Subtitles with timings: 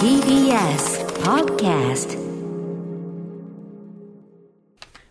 [0.00, 2.18] TBS Podcast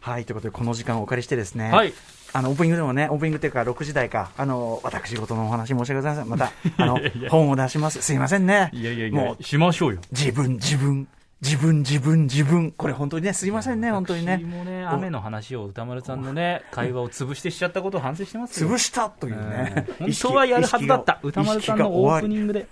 [0.00, 1.92] はい、ということで、この時間をお借りしてですね、はい
[2.32, 6.30] あの、オープニングでもね、オープニングっていうか、6時台か、あの、私事のお話申し訳ございません。
[6.30, 8.00] また、あの いやいや、本を出します。
[8.00, 8.70] すいませんね。
[8.72, 10.00] いやいやいやもう、しましょうよ。
[10.10, 11.06] 自分、自分、
[11.40, 12.72] 自分、自分、自分。
[12.72, 14.44] これ本当にね、すいませんね、本当にね私。
[14.44, 18.68] もね、雨の話を歌丸さんのね、会話を潰してしちゃったことを反省してますよ。
[18.68, 19.86] 潰したというね。
[20.00, 21.20] うん本当はやるはずだった。
[21.22, 22.66] 歌丸さんのオープニングで、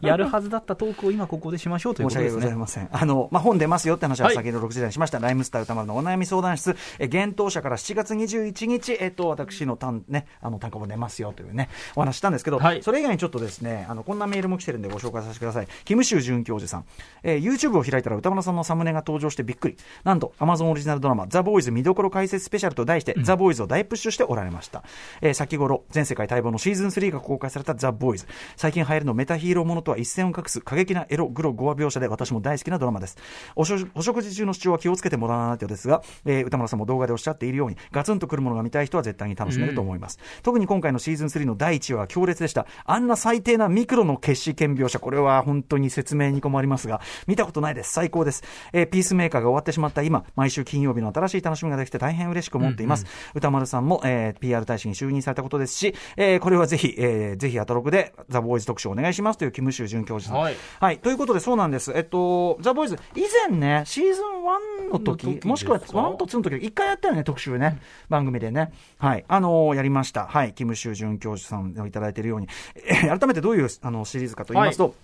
[0.00, 2.46] やるはずだったトークを今ここでしましょうという申し訳ことですね。
[2.46, 2.88] ございません。
[2.90, 15.68] あの、まあ、本出ますよって話ははい先ほど6時台にしました、ライムスター歌丸のお悩み相談室、え、幻冬舎から7月21日、えっと、私の単、ね、あの、単価も出ますよというね、お話したんですけど、はいそれ以外にちょっとですね、あの、こんなメールも来てるんでご紹介させてください。
[15.84, 16.84] キムシュウ准教授さん。
[17.22, 19.76] えー YouTube を開いたら歌丸さんのサムネが登場してびっくり。
[20.04, 24.84] なんと、Amazon オリジナルドラマ、ザ・ボーイズ見どころ解説スペシャルと題して、ザ・ボーイズを大プッシュしておられました。
[25.20, 28.26] えー先頃、全世界待望のシーズン3が公開されたザ・ボーイズ。
[28.56, 33.16] 最近流行るのメタヒーローものとは一線を画す過激なエロ、グロ、ゴア描写で私も大好きなドラマです。
[33.54, 40.18] お食事中の主張は気をつけてもらわないとですが、えー歌丸さんも動画でおっしゃっているように、ガツンとくるものが見たい人は絶対に楽しめると思います。
[40.42, 42.66] 特に今回のシーズン3の第1話は強烈でした。
[42.84, 47.92] あんな最低なミクロの決死剣描写、これは本当に説明に困りますが、見たことないです。
[47.96, 48.42] 最高です。
[48.74, 53.06] えーピースメーカーが終わってしまった今、毎週金曜日の新しい楽しみができて大変嬉しく思っています。
[53.34, 60.42] 歌丸さんも、えー PR 大使に就任されたことですし、えーこれはぜひ、えーぜひアトロクでザ・ボーイズ特集お願いしますというキムシュウ准教授さん。
[60.42, 60.98] はいはい。
[60.98, 61.92] ということで、そうなんです。
[61.94, 67.78] えっと、ザ・ボーイズ、以前ね、シーズン1の時、の時もしくはですか1と2の時、一回やったよね、特集ね。
[68.10, 68.72] 番組でね。
[68.98, 69.24] はい。
[69.28, 70.26] あのーやりました。
[70.26, 70.52] はい。
[70.52, 74.94] キムシュウ准教授さんをいただいているように、えー改めてどういうあのシリーズかと言いますと、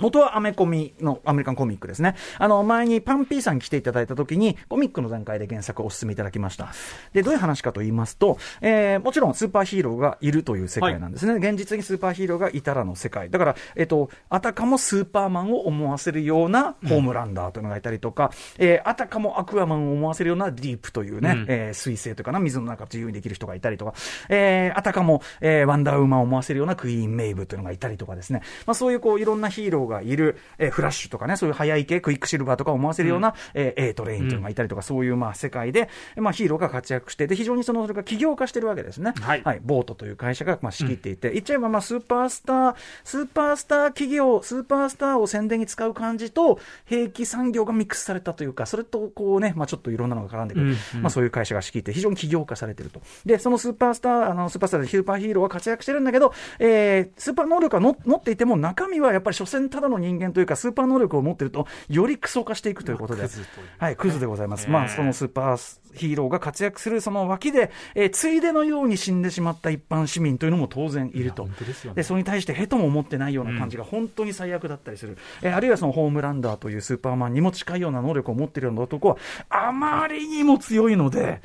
[0.00, 2.14] 元はアメコミのアメリカンコミックですね。
[2.38, 6.68] あの、前にパンピーさんに来ていただいた時に、コミックの段階で原作をお勧めいただきました。
[7.12, 11.34] で、どういう話かと言いますと、えー、もちろんスーパーヒーローがいるという世界なんですね。
[11.34, 13.30] 現実にスーパーヒーローがいたらの世界。
[13.30, 23.94] だから、えっ、と、あたかもスーパーマンを思わせるようなホームランダーというのがいたりとか、えーあたかもアクアマンを思わせるようなディープというね、うんえー水星というかな、水の中自由にできる人がいたりとか、
[24.28, 39.14] えーあたかも、えーワンダーウーマンを思わせるようなクイーンメイブというのがいたりとかですね、まあそういうこういろんなヒーローがいる、えーフラッシュとかね、そういう速い系、クイックシルバーとかを思わせるような、えー A トレインというのがいたりとか、そういうまあ世界で、まあヒーローが活躍して、で、非常にその、それが起業化してるわけですね。
[39.20, 39.60] はい。
[39.62, 51.02] ボートという会社がまあ仕切っていて、言っちゃえばまあスーパースター、スーパースター企業、スーパースターを宣伝に使う感じと、兵器産業がミックスされたというか、それとこうね、まあちょっといろんなのが絡んでくる、うんうん。
[51.02, 53.00] まあそういう会社が仕切って、非常に起業化されてると。
[53.24, 63.22] で、そのスーパースター、あの、スーパースターでスーパーヒーローは活躍してるんだけど、えー、スーパー能力はの持っていても、中身はやっぱり所詮ただの人間というか、スーパー能力を持ってると、よりクソ化していくということで。
[63.22, 64.66] まあクズというねはい、クズでございます。
[64.66, 71.44] えーまあ、そのスーパーヒーローが活躍するその脇で、えーついでのように死んでしまった一般市民というのも当然いると。
[71.44, 75.16] でねで、それに対してヘとも思ってないような感じが本当に最悪だったりする。
[75.42, 79.16] えーあるいはそのホームランダーというスーパーマンにも近いような能力を持っているような男は、
[79.48, 81.40] あまりにも強いので、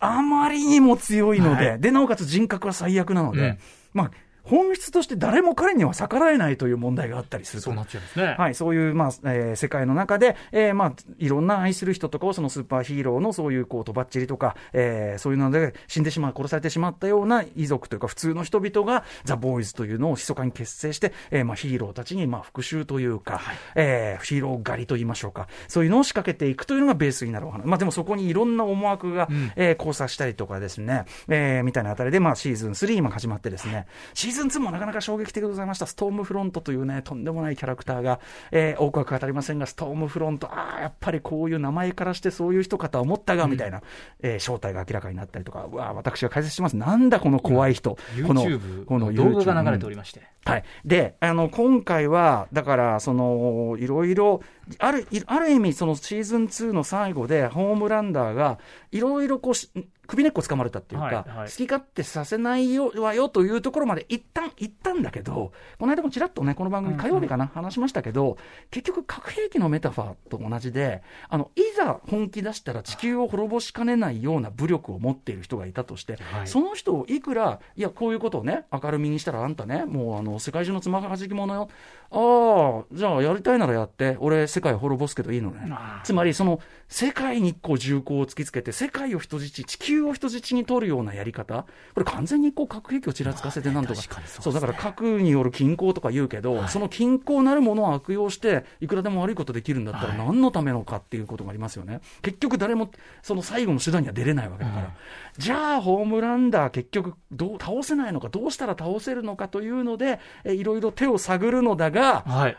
[0.00, 3.58] あまりにも強いので、はいで、なおかつ人格は最悪なので、うん
[3.92, 4.10] まあ、
[4.44, 7.66] 本質として誰も彼には逆らえないという問題があったりすると。
[7.66, 8.34] そうなっちゃうんですね。
[8.38, 23.40] はい、そういう、まあえー世界の中で、えーまあ、いろんな愛する人とかをそのスーパーヒーローのそういうこうとばっちりとか、えーそういうので死んでしまう、殺されてしまったような遺族というか、普通の人々がザ・ボーイズというのを密かに結成して、えーまあ、ヒーローたちにまあ復讐というか、
[23.74, 27.66] えーヒーロー狩りと言いましょうか、そういうのを仕掛けていくというのがベースになるお話。
[27.66, 29.52] まあ、でもそこにいろんな思惑が、ん。
[29.56, 33.86] えー交差したりとかですね、えーみたいなあたりで、まあ、シーズン3今始まってですね、
[34.30, 35.86] シーズン2もなかなか衝撃的でございました。
[35.86, 38.20] ストームフロントというね、とんでもないキャラクターが、
[38.52, 43.82] えー多くは語りませんが、ストームフロント、ああ、やっぱりこういう名前からしてそういう人かとは思ったが、みたいな、
[44.22, 46.76] えー正体が明らかになったりとか、うわあ私が解説します。
[46.76, 47.96] なんだこの怖い人。
[48.26, 48.42] この
[48.86, 50.22] このの動画が流れておりまして。
[50.44, 50.64] はい。
[50.84, 54.40] で、あの、今回は、だから、その、いろいろ、
[54.78, 58.58] ある、いある意味、そのシーズン2の最後で、ホームランダーが、
[58.90, 59.70] いろいろこうし、
[60.10, 61.48] 首根っこ掴まれたっていうか、はいはい。
[61.48, 68.36] 好き勝手させないよわよというところまで一旦行ったんだけど、この間もちらっとね、この番組火曜日かな、話しましたけど、
[68.70, 76.48] 結局核兵器のメタファーと同じで、あの、いざ本気出したら地球を滅ぼしかねないような武力を持っている人がいたとして、はい。
[76.48, 81.68] その人をいくら、いや、こういうことをね、明るみにしたらあんたね、もうあの、世界中のつまはじき者よ。
[82.10, 85.72] ああ、じゃあやりたいならやって、俺世界滅ぼすけどいいのね。
[86.02, 91.64] つまり、その、世界にこう銃口を突きつけて、世界を人質、地球を人質に取るようなやり方、
[91.94, 102.00] これ完全にこう核兵器をちらつかせてなんとか、確かにそうですねそう、だから核による均衡とか言うけど、その均衡なるものを悪用して、いくらでも悪いことできるんだったら、はい何のためのかっていうことがありますよね。
[102.22, 102.90] 結局誰も、
[103.22, 104.82] その最後の手段には出れないわけだから。
[104.82, 104.90] うん
[105.38, 112.56] じゃあ、ホームランダー結局、どう、倒せないのか、どうしたら倒せるのかというので、えいろいろ手を探るのだが、はい。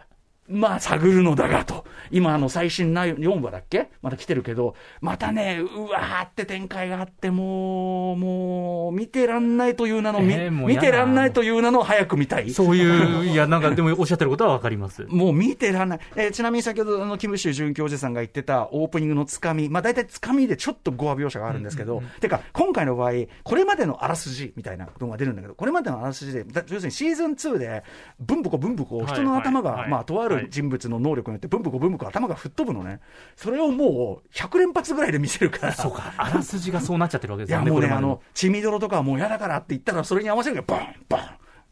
[0.49, 1.85] まあ、探るのだがと。
[2.09, 3.89] 今、あの、最新な4話だっけ？
[4.01, 12.49] また来てるけど、またね、うわーって展開があって、もう、もう、見てらんないという名の、みえー見てらんないという名の早く見たい。
[12.51, 15.05] そういう、いや、なんかでもおっしゃってることはわかります。
[15.09, 15.99] もう見てらんない。
[16.15, 23.11] えーちなみに先ほど、あの、キムシュ准教授さんが言ってたオープニングのつかみ、まあ大体つかみでちょっと語話描写があるんですけど、てか、今回の場合、
[23.43, 27.83] これまでのあらすじみたいなことが出るんだけど、これまでのあらすじで、だ要するにシーズン2で、
[28.19, 32.99] ブンブコブンブコ、はい人の頭が、はいまあ、とある人物の能力によって、ブンブコブンブコ頭が吹っ飛ぶのね。
[33.35, 35.73] それをもう、100連発ぐらいで見せるから。
[35.73, 41.19] そうか、あらすじがそうなっちゃってるわけでいや、すよね、もうね、あの、血みどろとかはもう嫌だからって言ったら、それに合わせるけど、ボン、ボン、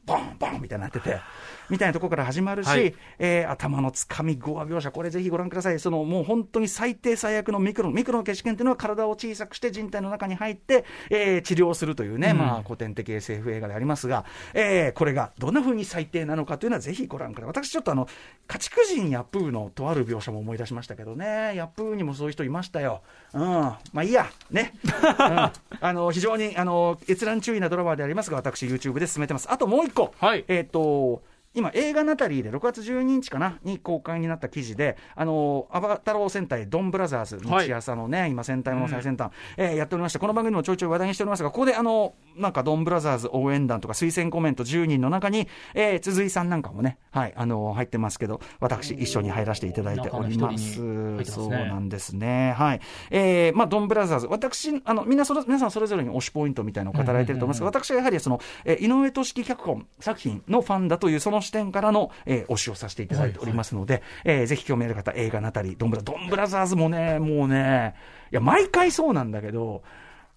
[0.06, 1.20] ボン、ボンみたいになってて、
[1.70, 5.80] みたいなところから始まるし、はいえー頭のつかみ、語話描写、これぜひご覧ください。
[5.80, 17.64] その、もう本当に最低最悪のミクロ、ミクロの決死剣っていうのは体を小さくして人体の中に入って、えー治療するというね、うんまあ、古典的 SF 映画でありますが、えーこれがどんな風に最低なのかというのはぜひご覧ください。
[17.64, 18.08] 私ちょっとあの、
[18.48, 23.02] 家畜人ヤップーのとある描写も思い出しましたけどね、ヤップーにもそういう人いましたよ。
[23.34, 23.42] うん。
[23.42, 24.74] まあいいや、ね。
[24.84, 24.92] うん、
[25.82, 29.52] あの、非常に、あの、閲覧注意なドラマでありますが、私 YouTube で進めてます。
[29.52, 30.14] あともう一個。
[30.20, 31.22] はいえっ、と、
[31.56, 50.56] 今、映画ナタリーで6月12日かなに公開になった記事で、あのアバタロー戦隊ドンブラザーズ、はい日朝のね、今、戦隊もの最先端、えーやっておりまして、この番組もちょいちょい話題にしておりますが、ここで、あの、なんかドンブラザーズ応援団とか推薦コメント10人の中に、えー、鈴井さんなんかもね、はい、あの入ってますけど、私、一緒に入らせていただいております。
[50.56, 52.54] ますねそうなんですね。
[52.56, 52.82] はい。
[53.10, 67.96] えー、まあ、ドンブラザーズ、私、あの、みんなそれ、皆さんそれぞれに推しポイントみたいなのを語られてると思いますが、私はやはりその、えー井上俊樹脚本作品のファンだというその視点からの、えー推しをさせていただいておりますので、えーぜひ興味ある方、映画ナタリー、ドンブラ、ドンブラザーズもね、もうね、
[68.32, 69.84] いや、毎回そうなんだけど、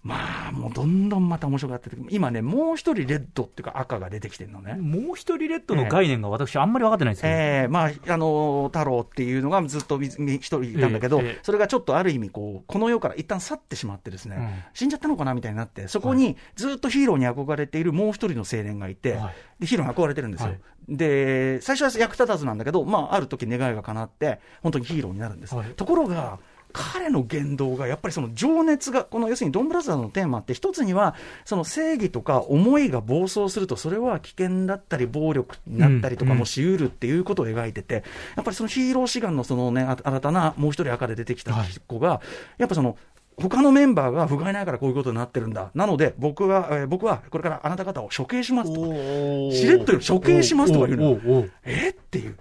[0.03, 4.73] まあ、もうどんどんまた面白くなってて、今ね、もう一人レッドっていうか赤が出てきてるのね。
[4.73, 11.25] もう一人レッドの概念が私、あんまり分かってないんですけど、えーまあ、あの太郎っていうのがずっと一人いたんだけど、ええ。
[11.27, 14.49] ええそれがちょっとある意味こう、この世から一旦去ってしまってですね、うん。
[14.73, 19.33] 死んじゃったのかなみたいになって、そこにずっとヒーローに憧れているもう一人の青年がいて、はい。
[19.61, 20.47] でヒーローに憧れてるんですよ。
[20.47, 20.59] はい。
[20.89, 25.55] で、最初は役立たずなんだけど、まあ、ある時願いが叶って、本当にヒーローになるんです。
[25.55, 25.69] はい。
[25.71, 26.39] ところが、
[26.73, 31.15] 彼の言動がやっぱりその情熱が、この要するにドンブラザーズのテーマって、一つには、
[31.45, 38.03] その正義とか思いが暴走すると、それは危険だったり、暴力になったりとかもしうるっていうことを描いてて、
[38.35, 41.53] やっぱりそのヒーロー志願のそのね、あ新たなもう一人赤で出てきた
[41.87, 42.21] 子が、
[42.57, 42.97] やっぱその、
[43.37, 45.71] 他のメンバーが不甲斐ないからこういうことになってるんだ。
[45.73, 49.51] なので、僕は、えー僕はこれからあなた方を処刑しますと。
[49.51, 52.37] しれっと処刑しますとか言うのえっていう。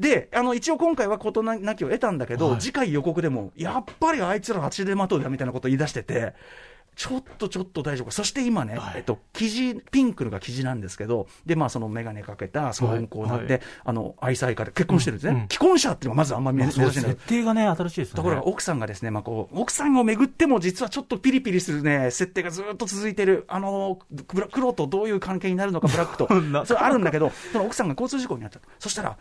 [0.00, 2.60] で、あの、一応今回は事なきを得たんだけど、はい。
[2.60, 6.32] 次回予告でも、やっぱりあいつら蜂でまとうだみたいなことを言い出してて、
[6.96, 8.06] ちょっとちょっと大丈夫。
[8.06, 8.10] か。
[8.10, 8.94] そして今ね、はい。
[8.96, 13.62] えっと、生地、ピンクが生地なんですけど、で、まあそのメガネかけた、そう温厚なんで、はい。
[13.84, 15.32] あの、愛妻家で結婚してるんですね。
[15.32, 15.48] うんうん。
[15.50, 16.80] 既婚者っていうのがまずあんまり珍しい。
[16.80, 18.16] んだけど設定がね、新しいですよね。
[18.16, 26.28] ところが奥さんがですね、まあ、こう奥さんをめぐっても、実はちょっとピリピリするね、設定がずっと続いてる、あのブラ黒とどういう関係になるのか、ブラックと。
[26.40, 29.16] な、それあるんだけど、その奥さんが交通事故になっちゃった、そしたら、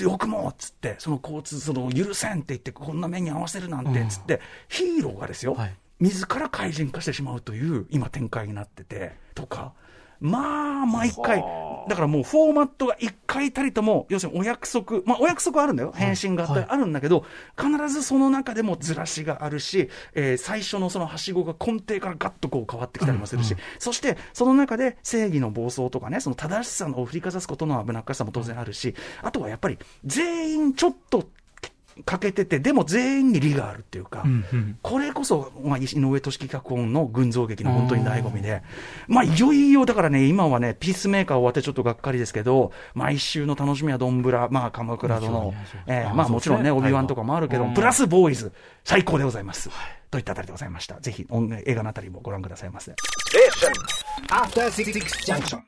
[0.00, 9.72] よくもっつって、その交通、その許せんって言って、こんな目に合わせるなんてっつって、ヒーローがですよ、はい自ら怪人化してしまうという、今、展開になってて、とか。
[10.20, 11.44] まあ、毎回、
[11.88, 16.68] だからもうフォーマットが一回たりとも、要するにお約束、まあお約束はあるんだよ、返信があったりはい。
[16.70, 17.24] あるんだけど、
[17.56, 31.28] 必ずその中でもずらしがあるし、えー最初のそのはしごが根底からガッとこう変わってきたりもするし、そしてその中で正義の暴走とかね、その正しさを振りかざすことの危なっかしさも当然あるし、あとはやっぱり全員ちょっと
[32.04, 38.62] 欠けてて、でも全員に利があるっていうか、うんうんこれこそ、まあ、井上俊樹脚本の群像劇の本当に醍醐味で、
[39.08, 45.54] まあ、いよいよだからね、今はね、ピースメーカー終わってちょっとがっかりですけど、毎週の楽しみはドンブラ、まあ、鎌倉殿の、
[45.86, 48.52] えーまあ、もちろんね、オビワンとかもあるけど、プラスボーイズ、
[48.84, 49.70] 最高でございます。
[50.10, 51.00] といったあたりでございました。
[51.00, 52.92] ぜひ、音映画のあたりもご覧くださいませ。
[54.28, 54.92] After Six
[55.26, 55.60] Junction.